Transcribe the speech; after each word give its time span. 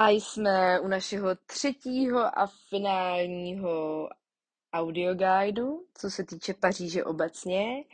A 0.00 0.08
jsme 0.08 0.80
u 0.80 0.88
našeho 0.88 1.34
třetího 1.46 2.38
a 2.38 2.46
finálního 2.68 4.08
audioguidu, 4.72 5.86
co 5.94 6.10
se 6.10 6.24
týče 6.24 6.54
Paříže 6.54 7.04
obecně. 7.04 7.84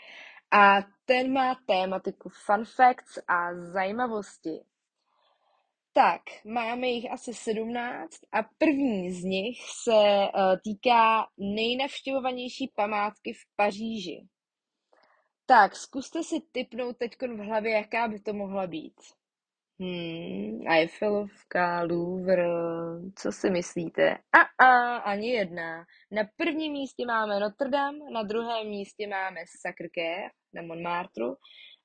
A 0.51 0.77
ten 1.05 1.33
má 1.33 1.55
tématiku 1.67 2.29
fun 2.29 2.65
facts 2.65 3.19
a 3.29 3.55
zajímavosti. 3.55 4.61
Tak, 5.93 6.21
máme 6.45 6.87
jich 6.87 7.13
asi 7.13 7.35
17 7.35 8.11
a 8.33 8.43
první 8.59 9.13
z 9.13 9.25
nich 9.25 9.59
se 9.83 9.93
uh, 9.93 10.57
týká 10.65 11.27
nejnavštěvovanější 11.39 12.73
památky 12.77 13.33
v 13.33 13.57
Paříži. 13.57 14.29
Tak, 15.47 15.77
zkuste 15.77 16.23
si 16.23 16.41
typnout 16.53 16.97
teď 16.97 17.17
v 17.23 17.47
hlavě, 17.47 17.73
jaká 17.73 18.09
by 18.09 18.21
to 18.21 18.33
mohla 18.33 18.67
být. 18.67 18.95
Hmm, 19.81 20.67
Eiffelovka, 20.69 21.83
Louvre, 21.83 22.47
co 23.17 23.33
si 23.33 23.51
myslíte? 23.51 24.19
A, 24.33 24.65
a 24.65 24.97
ani 24.97 25.29
jedna. 25.29 25.85
Na 26.11 26.23
prvním 26.37 26.73
místě 26.73 27.07
máme 27.07 27.41
Notre 27.41 27.71
Dame, 27.71 27.99
na 28.13 28.23
druhém 28.23 28.69
místě 28.69 29.07
máme 29.07 29.41
Sacré-Cœur 29.41 30.31
na 30.55 30.63
Montmartre 30.63 31.25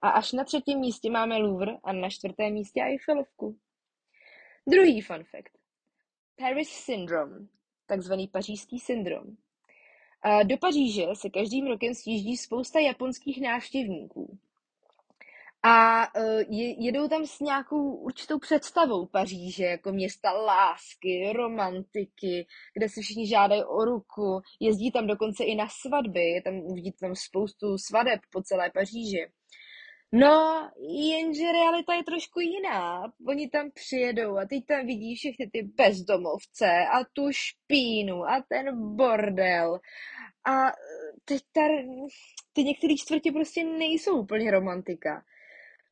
a 0.01 0.09
až 0.09 0.31
na 0.31 0.43
třetím 0.43 0.79
místě 0.79 1.11
máme 1.11 1.37
Louvre 1.37 1.71
a 1.83 1.93
na 1.93 2.09
čtvrtém 2.09 2.53
místě 2.53 2.81
Eiffelovku. 2.81 3.57
Druhý 4.67 5.01
fun 5.01 5.23
fact. 5.23 5.53
Paris 6.35 6.69
Syndrome, 6.69 7.47
takzvaný 7.85 8.27
pařížský 8.27 8.79
syndrom. 8.79 9.23
Do 10.43 10.57
Paříže 10.57 11.05
se 11.13 11.29
každým 11.29 11.67
rokem 11.67 11.93
sjíždí 11.93 12.37
spousta 12.37 12.79
japonských 12.79 13.41
návštěvníků. 13.41 14.39
A 15.63 16.03
e, 16.03 16.45
jedou 16.77 17.07
tam 17.07 17.25
s 17.25 17.39
nějakou 17.39 17.95
určitou 17.95 18.39
představou 18.39 19.05
Paříže, 19.05 19.65
jako 19.65 19.91
města 19.91 20.31
lásky, 20.31 21.33
romantiky, 21.33 22.47
kde 22.73 22.89
si 22.89 23.01
všichni 23.01 23.27
žádají 23.27 23.63
o 23.63 23.85
ruku, 23.85 24.41
jezdí 24.59 24.91
tam 24.91 25.07
dokonce 25.07 25.43
i 25.43 25.55
na 25.55 25.67
svatby, 25.69 26.19
je 26.19 26.41
tam, 26.41 26.53
uvidíte 26.53 26.97
tam 26.99 27.15
spoustu 27.15 27.77
svadeb 27.77 28.19
po 28.31 28.41
celé 28.41 28.71
Paříži. 28.71 29.31
No, 30.11 30.69
jenže 30.81 31.51
realita 31.51 31.93
je 31.93 32.03
trošku 32.03 32.39
jiná. 32.39 33.13
Oni 33.27 33.49
tam 33.49 33.71
přijedou 33.71 34.37
a 34.37 34.45
teď 34.45 34.65
tam 34.65 34.85
vidí 34.85 35.15
všechny 35.15 35.49
ty 35.53 35.61
bezdomovce 35.61 36.85
a 36.93 37.03
tu 37.13 37.31
špínu 37.31 38.23
a 38.23 38.43
ten 38.49 38.95
bordel. 38.95 39.79
A 40.45 40.71
teď 41.25 41.41
ta, 41.51 41.61
ty 42.53 42.63
některé 42.63 42.93
čtvrtě 42.97 43.31
prostě 43.31 43.63
nejsou 43.63 44.19
úplně 44.21 44.51
romantika. 44.51 45.23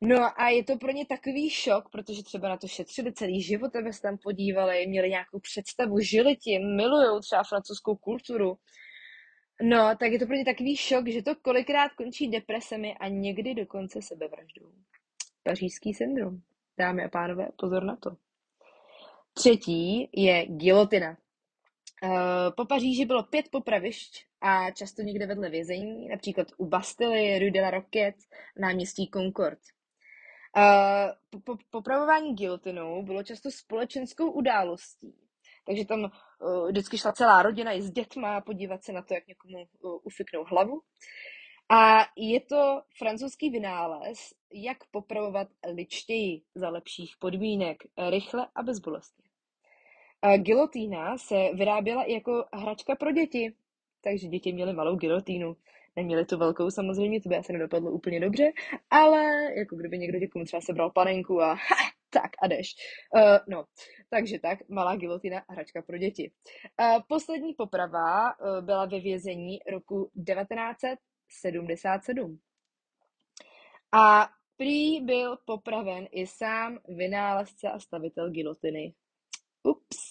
No 0.01 0.41
a 0.41 0.49
je 0.49 0.63
to 0.63 0.77
pro 0.77 0.91
ně 0.91 1.05
takový 1.05 1.49
šok, 1.49 1.89
protože 1.91 2.23
třeba 2.23 2.49
na 2.49 2.57
to 2.57 2.67
šetřili 2.67 3.13
celý 3.13 3.41
život, 3.41 3.75
aby 3.75 3.93
se 3.93 4.01
tam 4.01 4.17
podívali, 4.17 4.87
měli 4.87 5.09
nějakou 5.09 5.39
představu, 5.39 5.99
žili 5.99 6.35
tím, 6.35 6.75
milují 6.75 7.21
třeba 7.21 7.43
francouzskou 7.43 7.95
kulturu. 7.95 8.57
No, 9.61 9.95
tak 9.99 10.11
je 10.11 10.19
to 10.19 10.25
pro 10.25 10.35
ně 10.35 10.45
takový 10.45 10.75
šok, 10.75 11.07
že 11.07 11.23
to 11.23 11.35
kolikrát 11.35 11.93
končí 11.93 12.27
depresemi 12.27 12.95
a 12.99 13.07
někdy 13.07 13.55
dokonce 13.55 14.01
sebevraždou. 14.01 14.71
Pařížský 15.43 15.93
syndrom. 15.93 16.37
Dámy 16.79 17.03
a 17.03 17.09
pánové, 17.09 17.47
pozor 17.59 17.83
na 17.83 17.95
to. 17.95 18.09
Třetí 19.33 20.09
je 20.13 20.45
gilotina. 20.45 21.17
Eh, 22.03 22.51
po 22.57 22.65
Paříži 22.65 23.05
bylo 23.05 23.23
pět 23.23 23.45
popravišť 23.51 24.25
a 24.41 24.71
často 24.71 25.01
někde 25.01 25.25
vedle 25.25 25.49
vězení, 25.49 26.07
například 26.07 26.47
u 26.57 26.65
Bastily, 26.65 27.39
Rue 27.39 27.51
de 27.51 27.61
la 27.61 27.71
Roquette, 27.71 28.25
náměstí 28.59 29.09
Concorde. 29.13 29.76
Po, 31.43 31.55
popravování 31.69 32.35
gilotinou 32.35 33.03
bylo 33.03 33.23
často 33.23 33.51
společenskou 33.51 34.31
událostí. 34.31 35.15
Takže 35.65 35.85
tam 35.85 35.99
uh, 36.03 36.67
vždycky 36.67 36.97
šla 36.97 37.11
celá 37.11 37.41
rodina 37.43 37.73
i 37.73 37.81
s 37.81 37.91
dětma 37.91 38.41
podívat 38.41 38.83
se 38.83 38.91
na 38.91 39.01
to, 39.01 39.13
jak 39.13 39.27
někomu 39.27 39.57
uh, 39.57 39.99
ufiknou 40.03 40.43
hlavu. 40.43 40.81
A 41.69 41.97
je 42.17 42.41
to 42.41 42.81
francouzský 42.97 43.49
vynález, 43.49 44.17
jak 44.53 44.77
popravovat 44.91 45.47
ličtěji 45.73 46.41
za 46.55 46.69
lepších 46.69 47.15
podmínek, 47.19 47.77
rychle 48.09 48.47
a 48.55 48.63
bezbolestně. 48.63 49.23
Uh, 50.25 50.37
gilotína 50.37 51.17
se 51.17 51.35
vyráběla 51.53 52.03
i 52.03 52.13
jako 52.13 52.45
hračka 52.53 52.95
pro 52.95 53.11
děti, 53.11 53.53
takže 54.01 54.27
děti 54.27 54.53
měly 54.53 54.73
malou 54.73 54.95
gilotínu. 54.95 55.55
Neměli 55.97 56.25
tu 56.25 56.37
velkou 56.37 56.71
samozřejmě, 56.71 57.21
to 57.21 57.29
by 57.29 57.37
asi 57.37 57.53
nedopadlo 57.53 57.91
úplně 57.91 58.19
dobře, 58.19 58.51
ale 58.89 59.23
jako 59.57 59.75
kdyby 59.75 59.97
někdo 59.97 60.19
někomu 60.19 60.45
třeba 60.45 60.61
sebral 60.61 60.91
panenku 60.91 61.41
a 61.41 61.47
ha, 61.53 61.75
tak 62.09 62.31
a 62.41 62.47
jdeš. 62.47 62.75
Uh, 63.15 63.37
no, 63.47 63.65
takže 64.09 64.39
tak, 64.39 64.69
malá 64.69 64.95
gilotina, 64.95 65.43
hračka 65.49 65.81
pro 65.81 65.97
děti. 65.97 66.31
Uh, 66.81 66.97
poslední 67.07 67.53
poprava 67.53 68.39
uh, 68.39 68.61
byla 68.65 68.85
ve 68.85 68.99
vězení 68.99 69.59
roku 69.71 70.11
1977. 70.25 72.39
A 73.91 74.29
prý 74.57 75.01
byl 75.01 75.37
popraven 75.45 76.07
i 76.11 76.27
sám 76.27 76.79
vynálezce 76.87 77.69
a 77.69 77.79
stavitel 77.79 78.29
gilotiny. 78.29 78.93
Ups. 79.63 80.06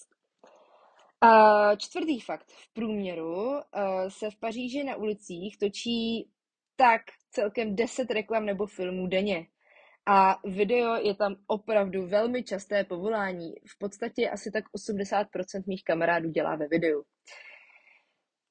Uh, 1.24 1.76
čtvrtý 1.76 2.20
fakt. 2.20 2.52
V 2.52 2.72
průměru 2.72 3.50
uh, 3.50 3.60
se 4.08 4.30
v 4.30 4.36
Paříži 4.36 4.84
na 4.84 4.96
ulicích 4.96 5.58
točí 5.58 6.30
tak 6.76 7.02
celkem 7.30 7.76
10 7.76 8.10
reklam 8.10 8.46
nebo 8.46 8.66
filmů 8.66 9.06
denně. 9.06 9.46
A 10.06 10.40
video 10.44 10.94
je 10.94 11.14
tam 11.14 11.36
opravdu 11.46 12.06
velmi 12.06 12.42
časté 12.42 12.84
povolání. 12.84 13.54
V 13.66 13.78
podstatě 13.78 14.30
asi 14.30 14.50
tak 14.50 14.64
80% 14.78 15.26
mých 15.66 15.84
kamarádů 15.84 16.30
dělá 16.30 16.56
ve 16.56 16.68
videu. 16.68 17.02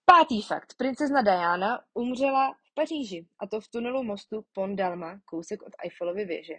Pátý 0.06 0.42
fakt. 0.42 0.74
Princezna 0.78 1.22
Diana 1.22 1.80
umřela 1.94 2.53
v 2.53 2.74
Paříži, 2.74 3.28
a 3.40 3.47
to 3.47 3.62
v 3.62 3.68
tunelu 3.68 4.03
mostu 4.03 4.46
Pont 4.53 4.78
d'Alma, 4.78 5.20
kousek 5.26 5.64
od 5.64 5.74
Eiffelovy 5.84 6.26
věže. 6.26 6.53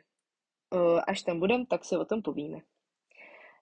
Uh, 0.75 1.01
až 1.07 1.23
tam 1.23 1.41
budem, 1.41 1.67
tak 1.67 1.85
si 1.85 1.97
o 1.97 2.05
tom 2.05 2.23
povíme. 2.23 2.59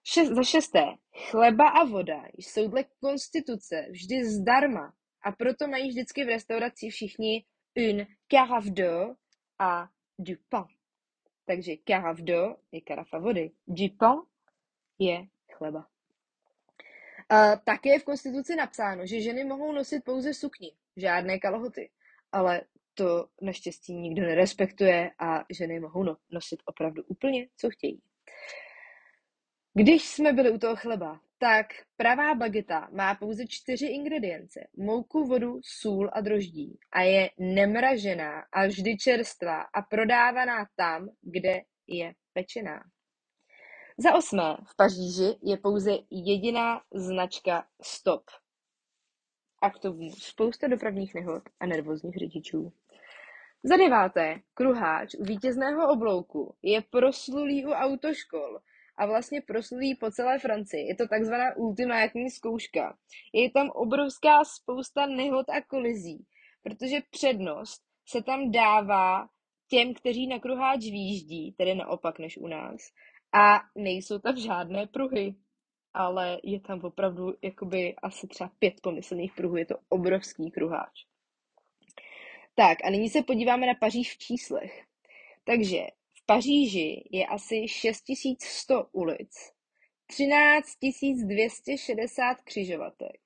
Šest, 0.07 0.31
za 0.31 0.43
šesté, 0.43 0.83
chleba 1.29 1.69
a 1.69 1.83
voda 1.83 2.23
jsou 2.37 2.67
dle 2.67 2.83
konstituce 2.99 3.87
vždy 3.91 4.25
zdarma 4.25 4.93
a 5.23 5.31
proto 5.31 5.67
mají 5.67 5.89
vždycky 5.89 6.23
v 6.25 6.27
restauraci 6.27 6.89
všichni 6.89 7.45
une 7.75 8.07
carafe 8.31 8.69
d'eau 8.69 9.15
a 9.59 9.89
du 10.19 10.35
pain. 10.49 10.67
Takže 11.45 11.71
carafe 11.85 12.21
d'eau 12.21 12.55
je 12.71 12.81
karafa 12.81 13.19
vody, 13.19 13.51
du 13.67 13.89
pain 13.89 14.21
je 14.99 15.27
chleba. 15.51 15.87
A 17.29 17.55
také 17.55 17.89
je 17.89 17.99
v 17.99 18.03
konstituci 18.03 18.55
napsáno, 18.55 19.05
že 19.05 19.21
ženy 19.21 19.43
mohou 19.43 19.71
nosit 19.71 20.03
pouze 20.03 20.33
sukni, 20.33 20.71
žádné 20.97 21.39
kalhoty, 21.39 21.89
ale 22.31 22.61
to 22.93 23.29
naštěstí 23.41 23.93
nikdo 23.93 24.21
nerespektuje 24.21 25.11
a 25.19 25.45
ženy 25.49 25.79
mohou 25.79 26.03
no, 26.03 26.17
nosit 26.29 26.63
opravdu 26.65 27.03
úplně, 27.03 27.47
co 27.57 27.69
chtějí. 27.69 28.01
Když 29.77 30.09
jsme 30.09 30.33
byli 30.33 30.51
u 30.51 30.57
toho 30.57 30.75
chleba, 30.75 31.19
tak 31.37 31.65
pravá 31.97 32.35
bageta 32.35 32.89
má 32.91 33.15
pouze 33.15 33.43
čtyři 33.47 33.85
ingredience. 33.85 34.67
Mouku, 34.77 35.27
vodu, 35.27 35.59
sůl 35.63 36.09
a 36.13 36.21
droždí. 36.21 36.79
A 36.91 37.01
je 37.01 37.29
nemražená 37.39 38.43
a 38.51 38.67
vždy 38.67 38.97
čerstvá 38.97 39.61
a 39.61 39.81
prodávaná 39.81 40.67
tam, 40.75 41.09
kde 41.21 41.61
je 41.87 42.13
pečená. 42.33 42.83
Za 43.97 44.13
osmé, 44.15 44.57
v 44.71 44.75
Paříži 44.75 45.37
je 45.43 45.57
pouze 45.57 45.91
jediná 46.11 46.81
značka 46.93 47.67
Stop. 47.81 48.23
A 49.61 49.69
k 49.69 49.79
tomu 49.79 50.11
spousta 50.11 50.67
dopravních 50.67 51.15
nehod 51.15 51.43
a 51.59 51.65
nervózních 51.65 52.15
řidičů. 52.15 52.73
Za 53.63 53.77
deváté, 53.77 54.39
kruháč 54.53 55.15
u 55.15 55.23
vítězného 55.23 55.93
oblouku 55.93 56.55
je 56.61 56.81
proslulý 56.81 57.65
u 57.65 57.69
autoškol– 57.69 58.59
a 58.97 59.05
vlastně 59.05 59.41
proslulý 59.41 59.95
po 59.95 60.11
celé 60.11 60.39
Francii. 60.39 60.87
Je 60.87 60.95
to 60.95 61.07
takzvaná 61.07 61.55
ultimátní 61.55 62.29
zkouška. 62.29 62.97
Je 63.33 63.51
tam 63.51 63.69
obrovská 63.69 64.43
spousta 64.43 65.05
nehod 65.05 65.49
a 65.49 65.61
kolizí, 65.61 66.25
protože 66.63 66.97
přednost 67.09 67.81
se 68.07 68.23
tam 68.23 68.51
dává 68.51 69.27
těm, 69.69 69.93
kteří 69.93 70.27
na 70.27 70.39
kruháč 70.39 70.79
výjíždí, 70.79 71.51
tedy 71.51 71.75
naopak 71.75 72.19
než 72.19 72.37
u 72.37 72.47
nás. 72.47 72.81
A 73.33 73.59
nejsou 73.75 74.19
tam 74.19 74.37
žádné 74.37 74.87
pruhy, 74.87 75.35
ale 75.93 76.39
je 76.43 76.59
tam 76.59 76.79
opravdu 76.83 77.33
jakoby 77.41 77.95
asi 77.95 78.27
třeba 78.27 78.51
pět 78.59 78.73
pomyslných 78.81 79.33
pruhů. 79.33 79.55
Je 79.55 79.65
to 79.65 79.75
obrovský 79.89 80.51
kruháč. 80.51 81.05
Tak 82.55 82.77
a 82.83 82.89
nyní 82.89 83.09
se 83.09 83.23
podíváme 83.23 83.67
na 83.67 83.73
Paříž 83.73 84.13
v 84.13 84.17
číslech. 84.17 84.83
Takže 85.43 85.87
Paříži 86.25 87.03
je 87.11 87.25
asi 87.25 87.67
6100 87.67 88.89
ulic, 88.91 89.31
13 90.07 90.67
260 91.25 92.41
křižovatek. 92.41 93.21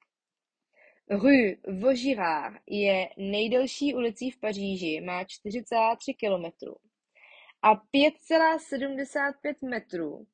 Rue 1.10 1.56
Vaugirard 1.81 2.62
je 2.68 3.10
nejdelší 3.18 3.94
ulicí 3.96 4.31
v 4.31 4.40
Paříži, 4.40 5.01
má 5.01 5.24
4,3 5.24 6.16
km 6.19 6.68
a 7.62 7.75
5,75 7.75 9.69
metrů 9.69 10.28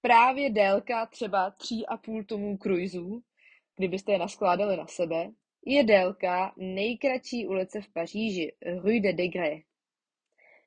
právě 0.00 0.50
délka 0.50 1.06
třeba 1.06 1.50
3,5 1.50 2.26
tomů 2.26 2.56
kruizů, 2.56 3.22
kdybyste 3.76 4.12
je 4.12 4.18
naskládali 4.18 4.76
na 4.76 4.86
sebe, 4.86 5.30
je 5.66 5.84
délka 5.84 6.54
nejkratší 6.56 7.46
ulice 7.46 7.80
v 7.80 7.92
Paříži, 7.92 8.52
Rue 8.82 9.00
de 9.00 9.12
Degré. 9.12 9.56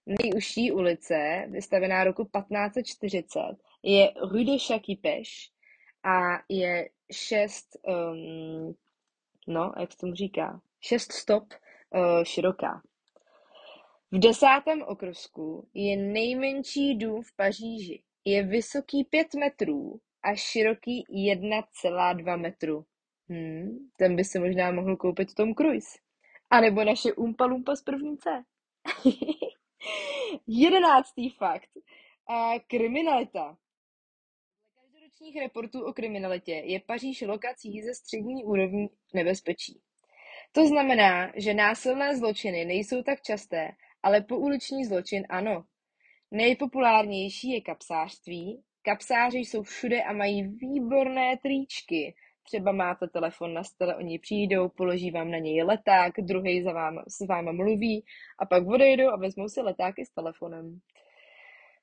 Nejužší 0.05 0.71
ulice, 0.71 1.45
vystavená 1.49 2.03
roku 2.03 2.23
1540, 2.23 3.39
je 3.83 4.13
Rue 4.31 4.45
de 4.45 4.59
Chaquipeche 4.67 5.49
a 6.03 6.43
je 6.49 6.89
6, 7.11 7.67
um, 7.87 8.75
no, 9.47 9.73
jak 9.79 9.91
se 9.91 9.97
tomu 9.97 10.13
říká, 10.13 10.61
6 10.79 11.11
stop 11.11 11.43
uh, 11.53 12.23
široká. 12.23 12.81
V 14.11 14.19
desátém 14.19 14.81
okrsku 14.81 15.67
je 15.73 15.97
nejmenší 15.97 16.95
dům 16.95 17.23
v 17.23 17.35
Paříži. 17.35 18.03
Je 18.25 18.43
vysoký 18.43 19.03
5 19.03 19.33
metrů 19.33 19.99
a 20.23 20.35
široký 20.35 21.05
1,2 21.09 22.37
metru. 22.41 22.85
Hmm, 23.29 23.89
ten 23.97 24.15
by 24.15 24.23
si 24.23 24.39
možná 24.39 24.71
mohl 24.71 24.97
koupit 24.97 25.33
Tom 25.33 25.55
Cruise. 25.55 25.97
A 26.49 26.61
nebo 26.61 26.83
naše 26.83 27.13
Umpa 27.13 27.45
Lumpa 27.45 27.75
z 27.75 27.81
první 27.81 28.17
C. 28.17 28.29
Jedenáctý 30.47 31.29
fakt. 31.29 31.69
A 32.27 32.53
kriminalita. 32.67 33.57
Každoročních 34.75 35.39
reportů 35.39 35.85
o 35.85 35.93
kriminalitě 35.93 36.51
je 36.51 36.79
Paříž 36.79 37.21
lokací 37.21 37.81
ze 37.81 37.93
střední 37.93 38.43
úrovní 38.43 38.89
nebezpečí. 39.13 39.81
To 40.51 40.67
znamená, 40.67 41.31
že 41.35 41.53
násilné 41.53 42.17
zločiny 42.17 42.65
nejsou 42.65 43.03
tak 43.03 43.21
časté, 43.21 43.71
ale 44.03 44.21
pouliční 44.21 44.85
zločin 44.85 45.25
ano. 45.29 45.65
Nejpopulárnější 46.31 47.49
je 47.49 47.61
kapsářství. 47.61 48.63
Kapsáři 48.81 49.37
jsou 49.37 49.63
všude 49.63 50.03
a 50.03 50.13
mají 50.13 50.47
výborné 50.47 51.37
tričky. 51.37 52.15
Třeba 52.43 52.71
máte 52.71 53.07
telefon 53.07 53.53
na 53.53 53.63
stole, 53.63 53.95
oni 53.95 54.19
přijdou, 54.19 54.69
položí 54.69 55.11
vám 55.11 55.31
na 55.31 55.37
něj 55.37 55.63
leták, 55.63 56.13
druhý 56.21 56.63
za 56.63 56.73
vám, 56.73 57.03
s 57.07 57.27
váma 57.27 57.51
mluví 57.51 58.05
a 58.39 58.45
pak 58.45 58.67
odejdou 58.67 59.09
a 59.09 59.17
vezmou 59.17 59.49
si 59.49 59.61
letáky 59.61 60.05
s 60.05 60.09
telefonem. 60.09 60.79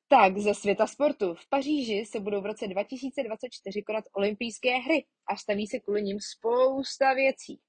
Tak, 0.09 0.39
ze 0.39 0.55
světa 0.55 0.87
sportu. 0.87 1.35
V 1.35 1.49
Paříži 1.49 2.05
se 2.07 2.21
budou 2.21 2.41
v 2.41 2.47
roce 2.47 2.69
2024 2.69 3.83
konat 3.83 4.05
olympijské 4.13 4.77
hry 4.77 5.05
a 5.27 5.37
staví 5.37 5.67
se 5.67 5.79
kvůli 5.79 6.03
nim 6.03 6.19
spousta 6.21 7.15
věcí. 7.15 7.61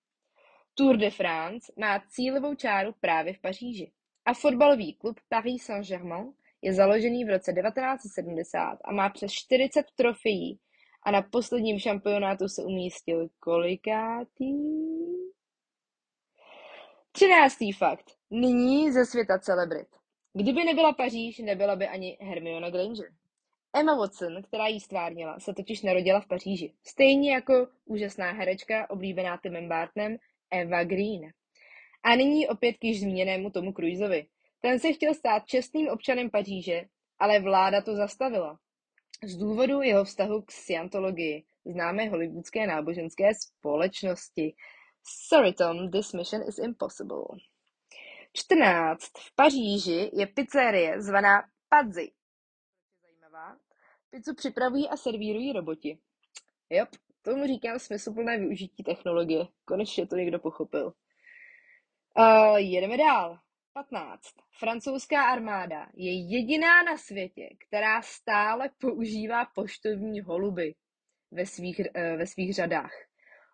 Tour 0.74 0.98
de 0.98 1.12
France 1.12 1.74
má 1.78 2.04
cílovou 2.10 2.56
čáru 2.56 2.94
právě 3.00 3.34
v 3.34 3.40
Paříži. 3.40 3.92
A 4.26 4.34
fotbalový 4.34 4.94
klub 4.94 5.20
Paris 5.30 5.64
Saint-Germain 5.64 6.34
je 6.62 6.74
založený 6.74 7.26
v 7.26 7.30
roce 7.30 7.54
1970 7.54 8.78
a 8.84 8.92
má 8.92 9.10
přes 9.10 9.32
40 9.32 9.86
trofejí 9.96 10.60
a 11.04 11.12
na 11.12 11.22
posledním 11.22 11.80
šampionátu 11.80 12.48
se 12.48 12.64
umístil 12.64 13.28
kolikátý? 13.40 14.54
Třináctý 17.12 17.72
fakt. 17.72 18.12
Nyní 18.32 18.92
ze 18.92 19.06
světa 19.06 19.40
celebrit. 19.40 19.88
Kdyby 20.34 20.64
nebyla 20.64 20.94
Paříž, 20.94 21.40
nebyla 21.40 21.76
by 21.76 21.88
ani 21.88 22.18
Hermiona 22.22 22.70
Granger. 22.70 23.12
Emma 23.74 23.96
Watson, 23.96 24.44
která 24.44 24.68
jí 24.68 24.80
stvárnila, 24.80 25.40
se 25.40 25.54
totiž 25.54 25.82
narodila 25.82 26.20
v 26.20 26.28
Paříži. 26.28 26.74
Stejně 26.84 27.34
jako 27.34 27.68
úžasná 27.86 28.32
herečka, 28.32 28.90
oblíbená 28.90 29.38
Timem 29.38 29.70
Bartnem, 29.70 30.18
Eva 30.52 30.84
Green. 30.84 31.32
A 32.04 32.16
nyní 32.16 32.48
opět 32.48 32.74
k 32.74 32.84
již 32.84 33.00
zmíněnému 33.00 33.50
Tomu 33.50 33.74
Cruiseovi. 33.74 34.26
Ten 34.60 34.80
se 34.80 34.94
chtěl 34.94 35.14
stát 35.14 35.46
čestným 35.46 35.90
občanem 35.90 36.30
Paříže, 36.30 36.86
ale 37.20 37.40
vláda 37.40 37.82
to 37.82 37.96
zastavila. 37.96 38.60
Z 39.24 39.38
důvodu 39.38 39.82
jeho 39.82 40.04
vztahu 40.04 40.42
k 40.42 40.52
scientologii, 40.52 41.44
známé 41.66 42.10
hollywoodské 42.10 42.68
náboženské 42.68 43.32
společnosti. 43.34 44.56
Sorry 45.28 45.54
Tom, 45.54 45.92
this 45.92 46.14
mission 46.14 46.42
is 46.48 46.58
impossible. 46.58 47.26
14. 48.34 49.02
V 49.18 49.36
Paříži 49.36 50.10
je 50.14 50.28
pizzerie 50.28 51.02
zvaná 51.02 51.44
Pazzi. 51.70 52.12
Zajímavá. 53.02 53.58
Pizzu 54.10 54.36
připravují 54.36 54.90
a 54.90 54.98
servírují 54.98 55.54
roboti. 55.54 56.00
Jop, 56.70 56.90
tomu 57.22 57.48
říkám 57.48 57.80
smysluplné 57.80 58.38
využití 58.38 58.84
technologie. 58.84 59.48
Konečně 59.66 60.08
to 60.08 60.16
někdo 60.16 60.40
pochopil. 60.40 60.94
Uh, 62.18 62.58
jedeme 62.58 62.98
dál. 62.98 63.40
15. 63.74 64.22
Francouzská 64.60 65.24
armáda 65.24 65.88
je 65.94 66.12
jediná 66.12 66.84
na 66.84 66.98
světě, 66.98 67.50
která 67.68 68.02
stále 68.02 68.70
používá 68.78 69.46
poštovní 69.46 70.22
holuby 70.22 70.76
ve 71.32 71.46
svých, 71.46 71.80
uh, 71.80 72.18
ve 72.18 72.28
svých 72.28 72.54
řadách. 72.54 72.92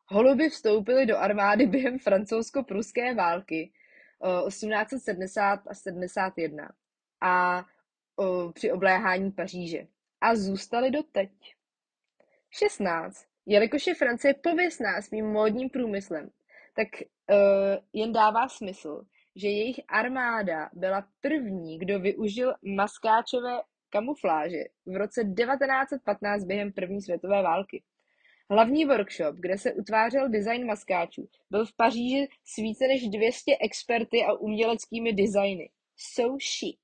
Holuby 0.06 0.50
vstoupily 0.50 1.06
do 1.06 1.18
armády 1.18 1.68
během 1.68 2.00
francouzsko-pruské 2.00 3.16
války 3.16 3.72
uh, 4.20 4.48
1870 4.48 5.60
a 5.68 5.74
71 5.74 6.74
a 7.22 7.66
uh, 8.16 8.52
při 8.52 8.72
obléhání 8.72 9.32
Paříže 9.32 9.88
a 10.22 10.36
zůstaly 10.36 10.92
doteď. 10.92 11.32
16. 12.52 13.26
Jelikož 13.46 13.88
je 13.88 13.96
Francie 13.96 14.34
pověstná 14.34 15.02
svým 15.02 15.26
módním 15.26 15.70
průmyslem, 15.70 16.30
tak 16.76 16.88
uh, 17.02 17.84
jen 17.94 18.14
dává 18.14 18.50
smysl, 18.50 19.06
že 19.36 19.48
jejich 19.48 19.80
armáda 19.88 20.70
byla 20.74 21.08
první, 21.22 21.78
kdo 21.80 22.00
využil 22.00 22.54
maskáčové 22.76 23.62
kamufláže 23.90 24.64
v 24.86 24.96
roce 24.96 25.22
1915 25.24 26.44
během 26.44 26.72
první 26.72 27.02
světové 27.02 27.44
války. 27.44 27.84
Hlavní 28.50 28.86
workshop, 28.86 29.36
kde 29.36 29.58
se 29.58 29.74
utvářel 29.74 30.30
design 30.30 30.66
maskáčů, 30.66 31.30
byl 31.52 31.66
v 31.66 31.76
Paříži 31.76 32.28
s 32.44 32.56
více 32.56 32.88
než 32.88 33.08
200 33.08 33.52
experty 33.62 34.24
a 34.24 34.34
uměleckými 34.34 35.14
designy. 35.14 35.70
So 35.98 36.38
chic. 36.38 36.80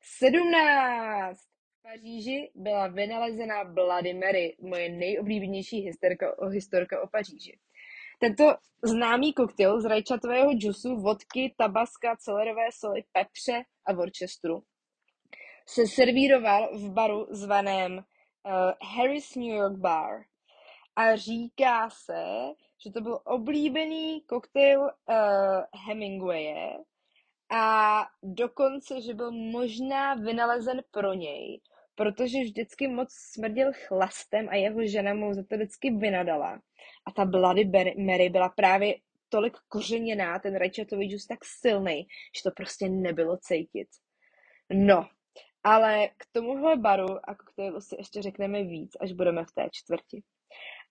17. 0.00 1.38
V 1.78 1.82
Paříži 1.82 2.50
byla 2.54 2.86
vynalezena 2.86 3.64
Bloody 3.64 4.14
Mary, 4.14 4.56
moje 4.60 4.88
nejoblíbenější 4.88 5.80
historka 5.80 6.38
o, 6.38 6.46
historka 6.46 7.02
o 7.02 7.06
Paříži. 7.06 7.58
Tento 8.20 8.44
známý 8.84 9.32
koktejl 9.32 9.80
z 9.80 9.84
rajčatového 9.84 10.52
džusu, 10.52 10.96
vodky, 10.96 11.54
tabaska, 11.58 12.16
celerové 12.16 12.68
soli, 12.72 13.04
pepře 13.12 13.62
a 13.86 13.92
worcesteru 13.92 14.62
se 15.66 15.86
servíroval 15.86 16.78
v 16.78 16.92
baru 16.92 17.26
zvaném 17.30 17.92
uh, 17.96 18.02
Harris 18.96 19.34
New 19.36 19.54
York 19.54 19.76
Bar. 19.76 20.22
A 20.96 21.16
říká 21.16 21.90
se, 21.90 22.24
že 22.84 22.90
to 22.90 23.00
byl 23.00 23.20
oblíbený 23.24 24.20
koktejl 24.20 24.80
uh, 24.80 24.88
Hemingwaye 25.86 26.78
a 27.50 28.06
dokonce, 28.22 29.00
že 29.00 29.14
byl 29.14 29.32
možná 29.32 30.14
vynalezen 30.14 30.82
pro 30.90 31.12
něj, 31.12 31.60
protože 31.94 32.38
vždycky 32.38 32.88
moc 32.88 33.08
smrděl 33.12 33.72
chlastem 33.86 34.48
a 34.48 34.54
jeho 34.54 34.86
žena 34.86 35.14
mu 35.14 35.34
za 35.34 35.42
to 35.48 35.56
vždycky 35.56 35.90
vynadala. 35.90 36.60
A 37.06 37.10
ta 37.12 37.24
Bloody 37.24 37.70
Mary 37.98 38.28
byla 38.28 38.48
právě 38.48 38.94
tolik 39.28 39.56
kořeněná, 39.68 40.38
ten 40.38 40.56
rajčatový 40.56 41.10
džus 41.10 41.26
tak 41.26 41.38
silný, 41.44 42.06
že 42.36 42.42
to 42.42 42.50
prostě 42.50 42.88
nebylo 42.88 43.36
cítit. 43.36 43.88
No, 44.72 45.08
ale 45.64 46.08
k 46.08 46.26
tomuhle 46.32 46.76
baru 46.76 47.30
a 47.30 47.34
koktejlu 47.34 47.80
si 47.80 47.96
ještě 47.98 48.22
řekneme 48.22 48.62
víc, 48.64 48.96
až 49.00 49.12
budeme 49.12 49.44
v 49.44 49.52
té 49.52 49.68
čtvrti. 49.72 50.22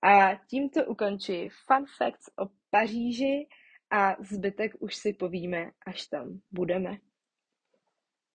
A 0.03 0.36
tímto 0.50 0.86
ukončuji 0.86 1.50
fun 1.50 1.86
facts 1.98 2.29
o 2.39 2.50
Paříži 2.70 3.48
a 3.91 4.15
zbytek 4.24 4.72
už 4.79 4.96
si 4.96 5.13
povíme, 5.13 5.72
až 5.86 6.08
tam 6.08 6.39
budeme. 6.51 6.98